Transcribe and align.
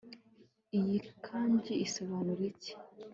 Iyi 0.77 0.97
kanji 1.25 1.73
isobanura 1.85 2.41
iki 2.51 2.73